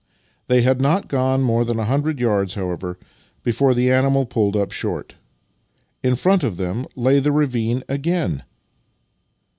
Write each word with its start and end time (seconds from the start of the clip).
They 0.47 0.63
had 0.63 0.81
not 0.81 1.07
gone 1.07 1.43
more 1.43 1.63
than 1.63 1.77
a 1.79 1.85
hundred 1.85 2.19
yards, 2.19 2.55
how 2.55 2.71
ever, 2.71 2.97
before 3.43 3.75
the 3.75 3.91
animal 3.91 4.25
pulled 4.25 4.55
up 4.55 4.71
short. 4.71 5.13
In 6.01 6.15
front 6.15 6.43
of 6.43 6.57
them 6.57 6.87
lay 6.95 7.19
the 7.19 7.31
ravine 7.31 7.83
again! 7.87 8.41